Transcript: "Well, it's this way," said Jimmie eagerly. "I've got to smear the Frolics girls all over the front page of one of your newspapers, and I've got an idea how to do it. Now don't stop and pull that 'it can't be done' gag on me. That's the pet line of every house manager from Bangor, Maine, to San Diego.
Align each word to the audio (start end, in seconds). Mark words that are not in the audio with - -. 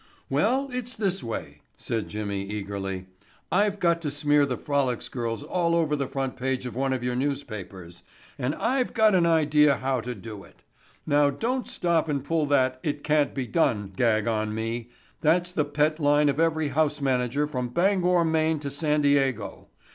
"Well, 0.31 0.67
it's 0.73 0.95
this 0.95 1.23
way," 1.23 1.61
said 1.77 2.07
Jimmie 2.09 2.41
eagerly. 2.43 3.05
"I've 3.51 3.79
got 3.79 4.01
to 4.01 4.09
smear 4.09 4.47
the 4.47 4.57
Frolics 4.57 5.07
girls 5.09 5.43
all 5.43 5.75
over 5.75 5.95
the 5.95 6.07
front 6.07 6.37
page 6.37 6.65
of 6.65 6.75
one 6.75 6.91
of 6.91 7.03
your 7.03 7.15
newspapers, 7.15 8.01
and 8.39 8.55
I've 8.55 8.95
got 8.95 9.13
an 9.13 9.27
idea 9.27 9.75
how 9.75 10.01
to 10.01 10.15
do 10.15 10.43
it. 10.43 10.63
Now 11.05 11.29
don't 11.29 11.67
stop 11.67 12.09
and 12.09 12.23
pull 12.25 12.47
that 12.47 12.79
'it 12.81 13.03
can't 13.03 13.35
be 13.35 13.45
done' 13.45 13.93
gag 13.95 14.25
on 14.27 14.55
me. 14.55 14.89
That's 15.21 15.51
the 15.51 15.65
pet 15.65 15.99
line 15.99 16.29
of 16.29 16.39
every 16.39 16.69
house 16.69 16.99
manager 16.99 17.45
from 17.45 17.69
Bangor, 17.69 18.25
Maine, 18.25 18.57
to 18.61 18.71
San 18.71 19.01
Diego. 19.03 19.67